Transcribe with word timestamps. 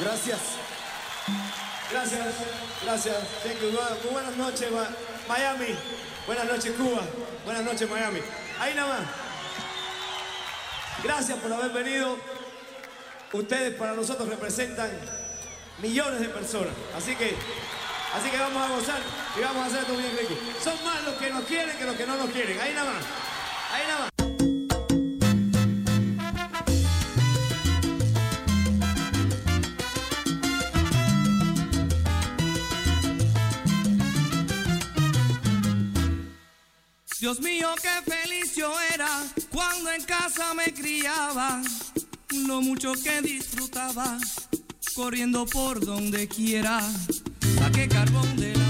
gracias. 0.00 0.38
Gracias, 1.90 2.26
gracias. 2.84 3.16
Thank 3.42 3.60
you. 3.60 3.70
Muy 3.70 4.12
buenas 4.12 4.36
noches, 4.36 4.68
Miami. 5.28 5.76
Buenas 6.26 6.44
noches, 6.44 6.72
Cuba. 6.76 7.00
Buenas 7.44 7.64
noches, 7.64 7.88
Miami. 7.88 8.20
Ahí 8.60 8.74
nada 8.74 8.98
más. 8.98 9.08
Gracias 11.02 11.38
por 11.38 11.52
haber 11.52 11.70
venido. 11.70 12.18
Ustedes 13.32 13.74
para 13.74 13.94
nosotros 13.94 14.28
representan 14.28 14.90
millones 15.80 16.20
de 16.20 16.28
personas. 16.28 16.72
Así 16.96 17.14
que, 17.14 17.34
así 18.14 18.30
que 18.30 18.38
vamos 18.38 18.62
a 18.62 18.74
gozar 18.74 19.00
y 19.38 19.42
vamos 19.42 19.64
a 19.64 19.66
hacer 19.66 19.80
esto 19.80 19.96
bien 19.96 20.16
rico. 20.18 20.34
Son 20.62 20.84
más 20.84 21.02
los 21.04 21.14
que 21.14 21.30
nos 21.30 21.44
quieren 21.44 21.76
que 21.76 21.84
los 21.84 21.96
que 21.96 22.06
no 22.06 22.16
nos 22.16 22.30
quieren. 22.30 22.58
Ahí 22.60 22.74
nada 22.74 22.92
más. 22.92 23.02
Ahí 23.72 23.86
nada 23.86 24.00
más. 24.00 24.17
Dios 37.28 37.42
mío, 37.42 37.68
qué 37.82 38.10
feliz 38.10 38.56
yo 38.56 38.72
era 38.94 39.22
cuando 39.52 39.92
en 39.92 40.02
casa 40.04 40.54
me 40.54 40.72
criaba, 40.72 41.60
lo 42.46 42.62
mucho 42.62 42.94
que 42.94 43.20
disfrutaba, 43.20 44.16
corriendo 44.94 45.44
por 45.44 45.84
donde 45.84 46.26
quiera, 46.26 46.80
saqué 47.58 47.86
carbón 47.86 48.34
de 48.38 48.56
la 48.56 48.67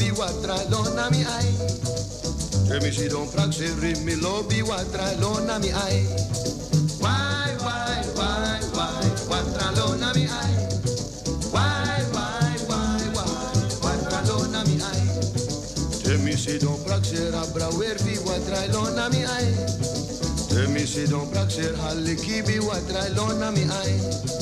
lobi 0.00 0.18
watra 0.18 0.56
lona 0.70 1.10
mi 1.10 1.24
ai. 1.24 1.48
Emi 2.72 2.90
si 2.92 3.08
don 3.08 3.28
praxe 3.28 3.68
rimi 3.80 4.16
lobi 4.16 4.62
watra 4.62 5.12
lona 5.20 5.58
mi 5.58 5.70
ai. 5.70 6.04
Why, 7.00 7.52
why, 7.60 8.04
why, 8.16 8.60
why, 8.72 9.04
watra 9.28 9.76
lona 9.76 10.12
mi 10.14 10.24
ai. 10.24 10.52
Why, 11.52 12.00
why, 12.12 12.56
why, 12.68 13.00
why, 13.12 13.58
watra 13.84 14.20
lona 14.28 14.64
mi 14.64 14.80
ai. 14.80 15.02
Emi 16.12 16.36
si 16.36 16.58
don 16.58 16.78
praxe 16.84 17.30
rabra 17.32 17.68
wervi 17.76 18.16
watra 18.24 18.72
lona 18.72 19.08
mi 19.10 19.24
ai. 19.24 19.52
Emi 20.64 20.86
si 20.86 21.06
don 21.06 21.28
praxe 21.30 21.76
halikibi 21.76 22.58
watra 22.60 23.08
lona 23.14 23.50
mi 23.50 23.64
ai. 23.68 24.39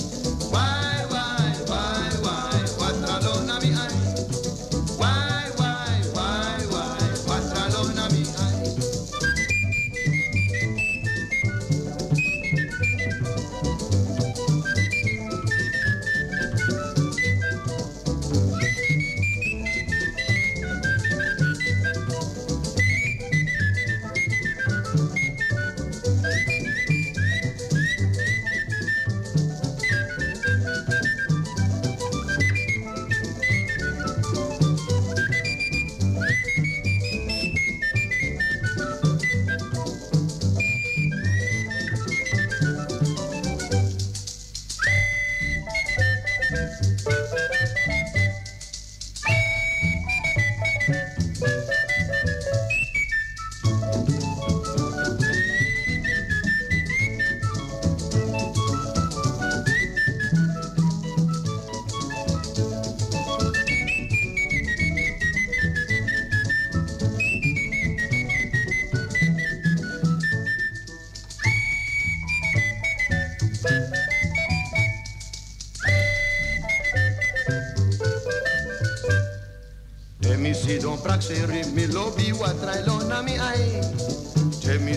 Lona 82.87 83.22
mi 83.22 83.37
ai. 83.38 83.81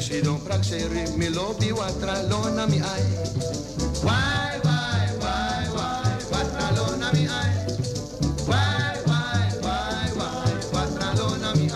Si 0.01 0.21
don 0.21 0.39
praxe 0.41 0.87
rimi 0.89 1.29
lobi 1.33 1.71
lona 2.29 2.67
mi 2.67 2.79
ai. 2.81 3.03
Why, 4.03 4.59
why, 4.63 5.09
why, 5.19 5.65
why, 5.73 6.17
mi. 7.13 7.27
Why, 8.45 8.95
why, 9.05 9.51
why, 9.61 10.09
why, 10.71 10.85
mi. 11.55 11.67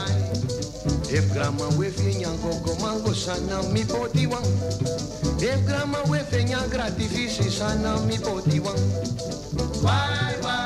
If 1.09 1.31
grandma 1.33 1.69
we 1.77 1.87
finyan 1.89 2.37
koko 2.41 2.75
mango 2.81 3.13
sana 3.13 3.63
mi 3.71 3.83
poti 3.85 4.27
wang. 4.27 4.45
If 5.39 5.65
grandma 5.65 5.99
we 6.09 6.19
finyan 6.19 6.69
gratifisi 6.69 7.49
sana 7.49 7.99
mi 8.05 8.17
poti. 8.17 8.59
Why, 8.59 8.75
why, 9.81 10.35
why, 10.41 10.64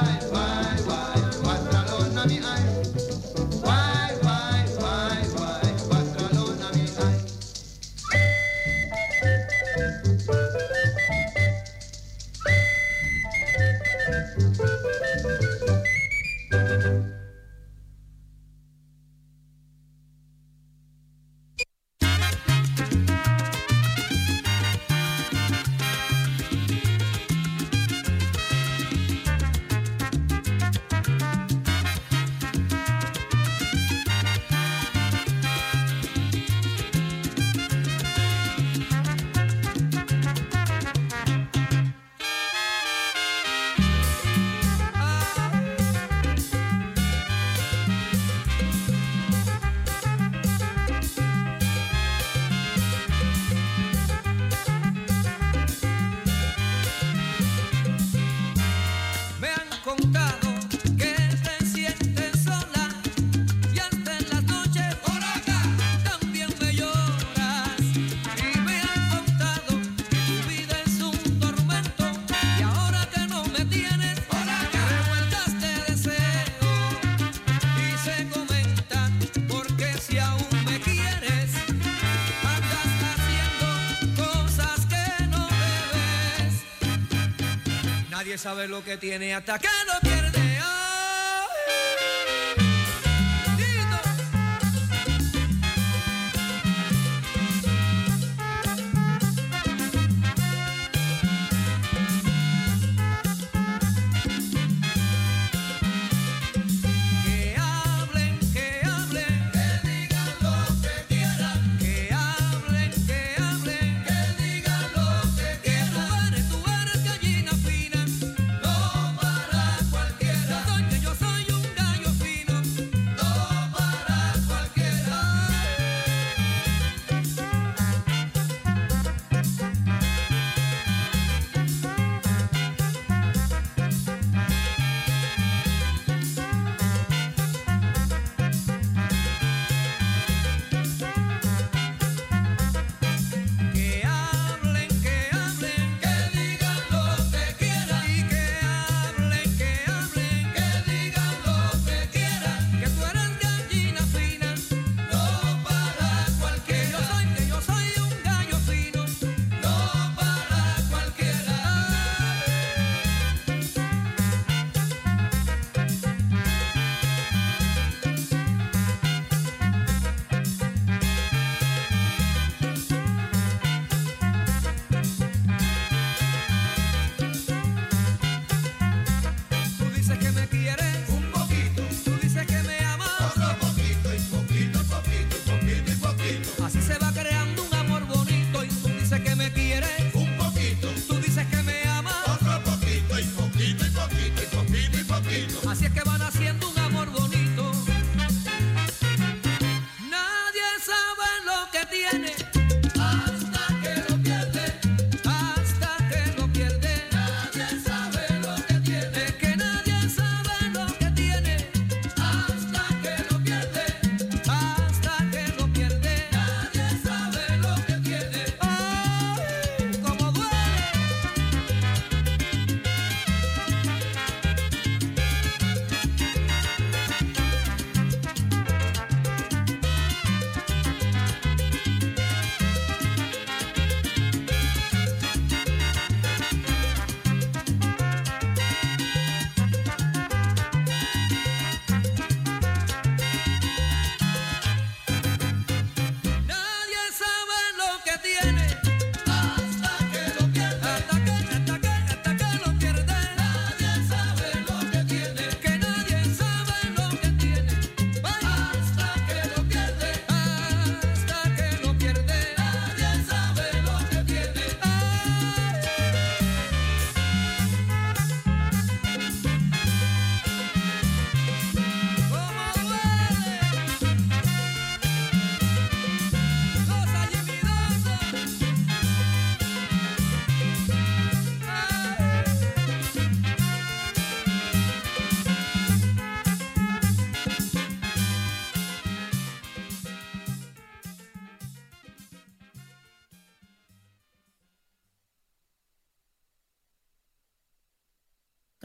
Nadie 88.39 88.51
sabe 88.51 88.67
lo 88.69 88.81
que 88.81 88.95
tiene 88.95 89.35
hasta 89.35 89.59
que 89.59 89.67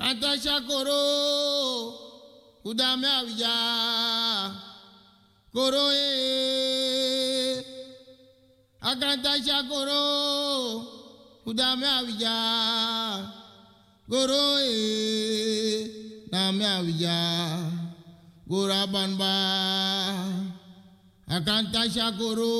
Atashakoro 0.04 1.02
udamya 2.64 3.16
vija 3.26 3.56
koro 5.54 5.86
e 5.92 7.64
Akantashakoro 8.90 10.04
udamya 11.48 11.94
vija 12.06 12.36
koro 14.10 14.44
e 14.60 16.28
namya 16.32 16.82
vija 16.86 17.18
gora 18.46 18.86
banba 18.92 19.34
Akantashakoro 21.36 22.56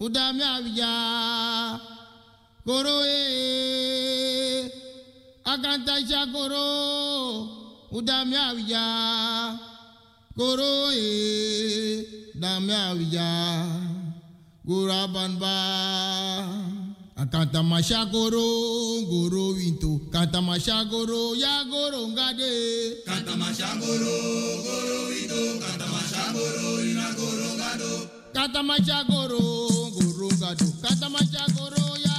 udamya 0.00 0.52
vija 0.66 0.92
koro 2.66 2.98
e 3.06 4.47
akantaisha 5.52 6.26
koro 6.32 7.48
udamya 7.92 8.52
wija. 8.56 8.84
Koro 10.36 10.92
e 10.92 12.04
damya 12.34 12.92
wija. 12.98 13.28
Gurabanba 14.66 15.56
Kantamashagoro 17.32 18.46
goro 19.10 19.48
winto. 19.56 20.00
Kanta 20.12 20.38
Kantamashagoro 20.38 21.34
ya 21.36 21.64
goro 21.64 22.08
ngade. 22.08 23.02
Kantamashagoro 23.06 24.14
goro 24.64 24.98
winto. 25.10 25.40
Kanta 25.60 25.84
Kantamashagoro 25.84 26.84
ina 26.84 27.06
goro 27.18 27.48
ngado. 27.58 27.92
Kantamashagoro 28.32 29.40
goro 29.96 30.28
ngado. 30.38 30.66
Kantamashagoro 30.82 31.84
ya 32.04 32.17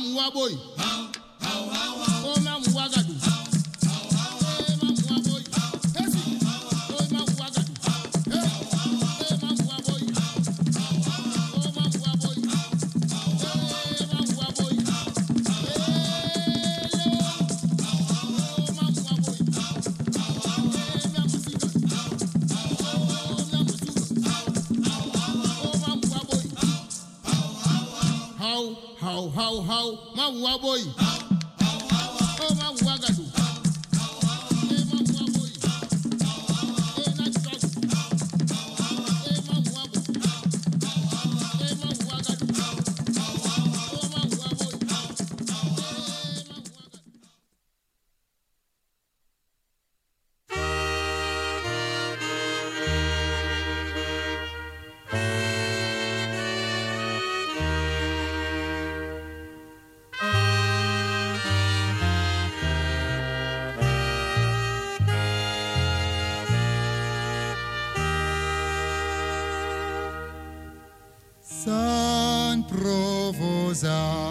máa 0.00 0.30
Boy. 0.30 0.75
boy. 30.58 31.05
Profosa, 73.76 73.88
profosa, 73.90 74.25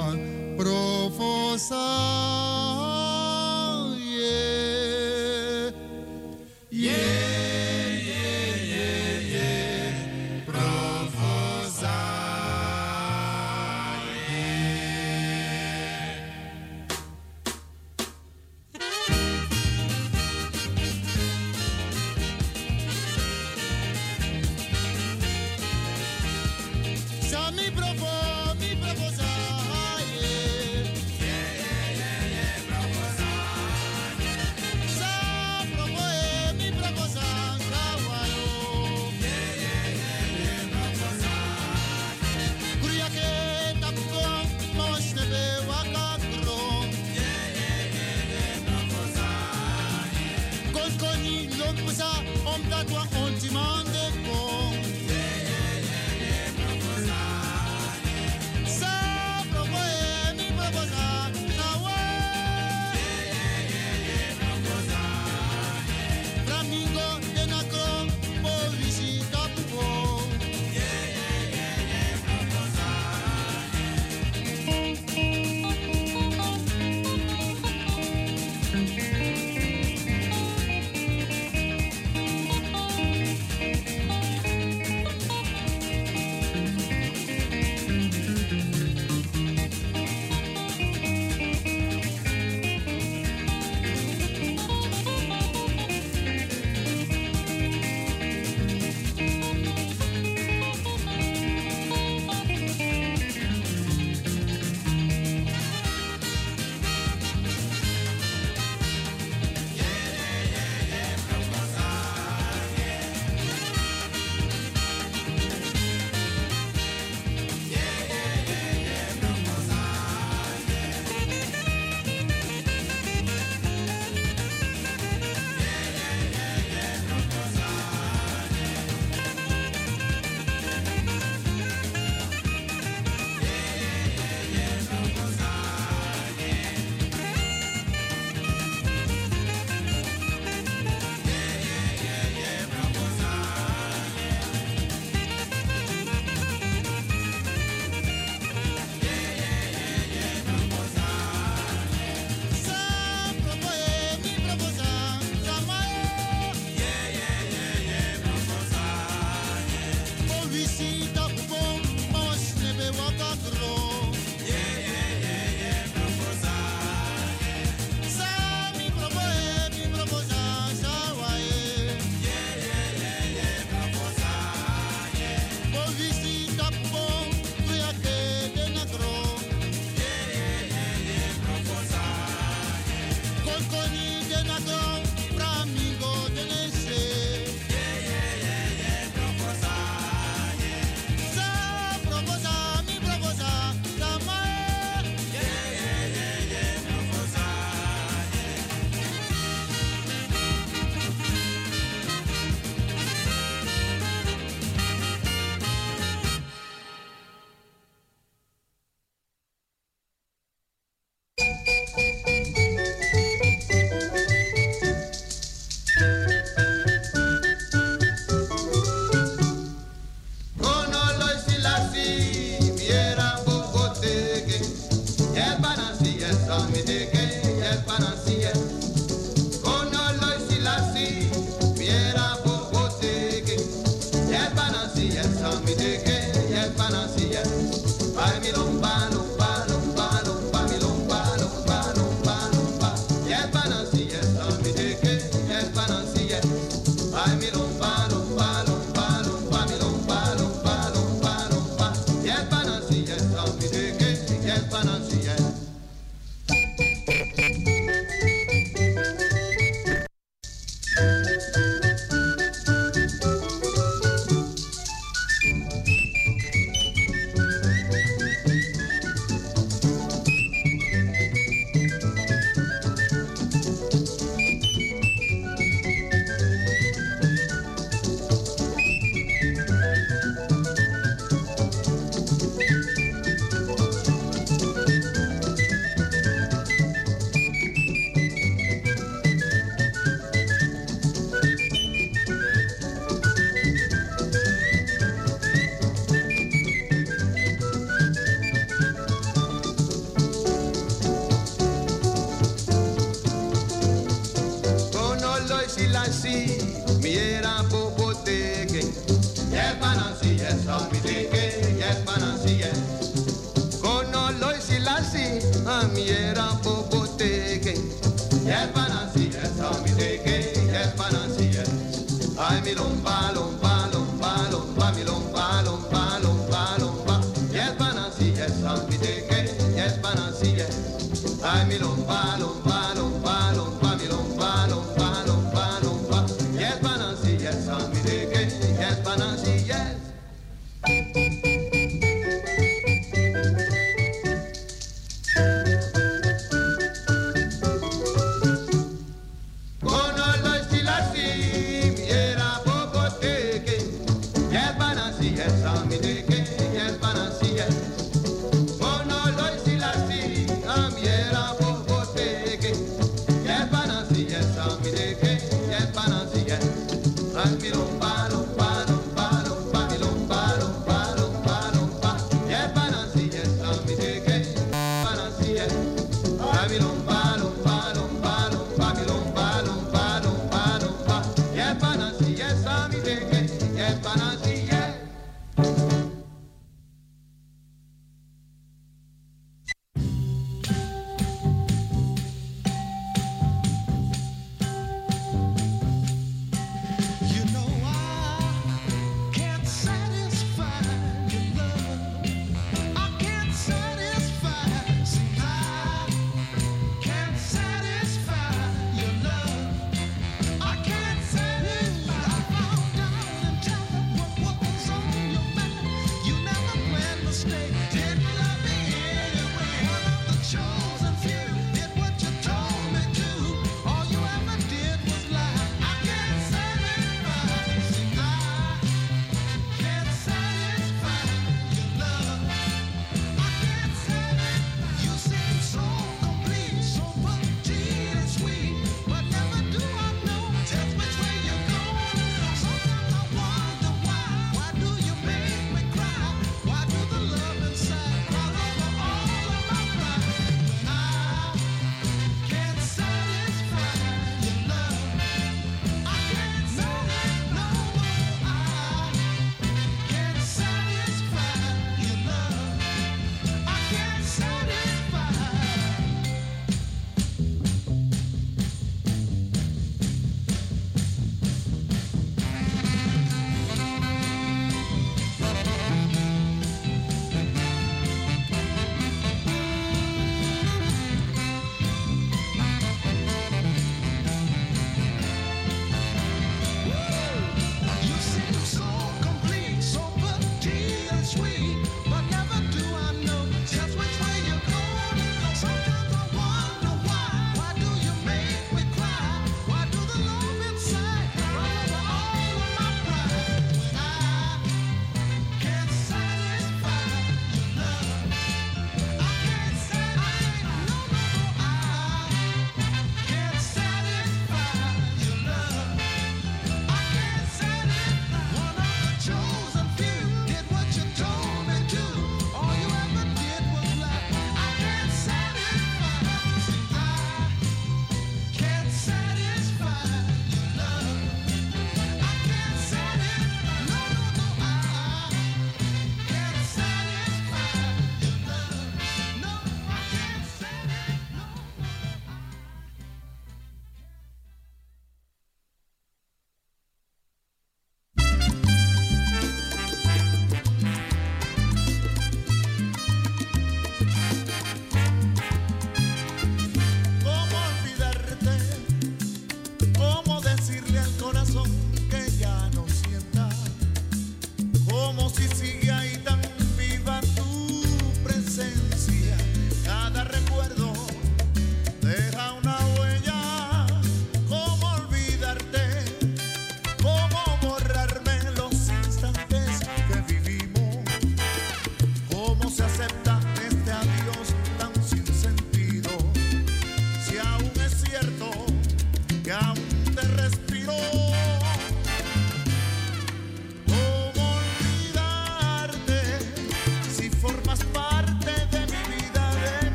Lomba, 322.55 322.73
lomba, 322.73 323.31
lomba, 323.35 323.74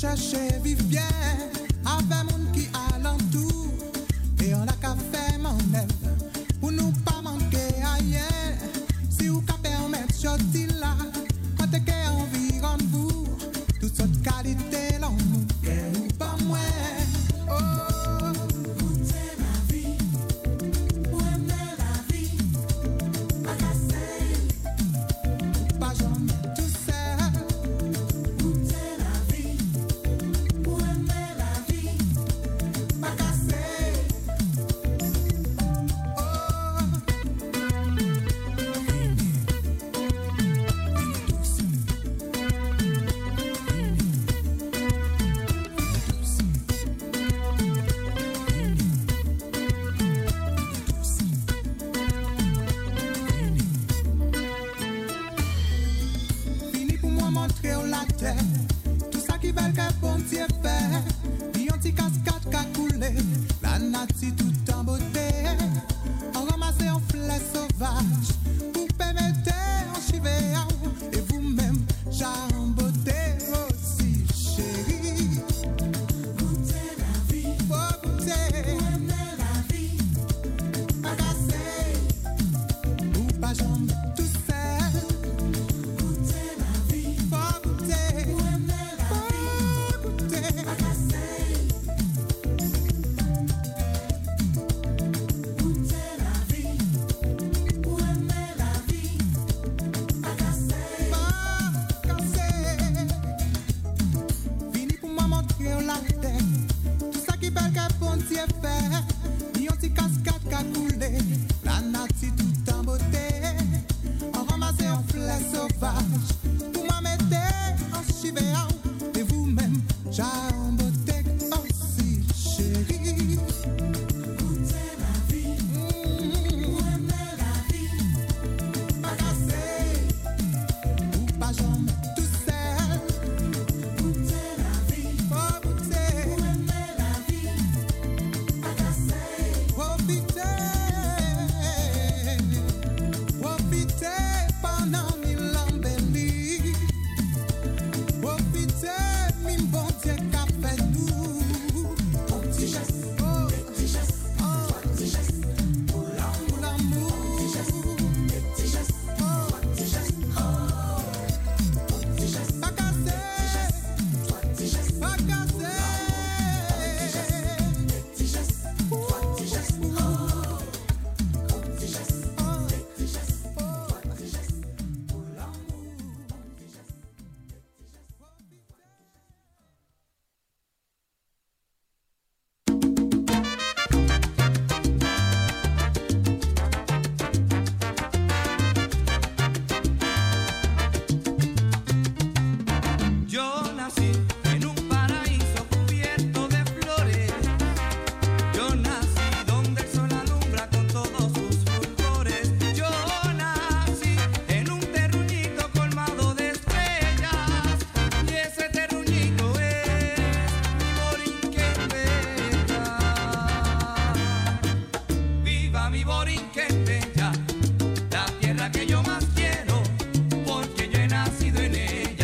chercher 0.00 0.58
vivre 0.62 0.82
bien. 0.84 1.00
Avec 1.86 2.08
monde 2.30 2.35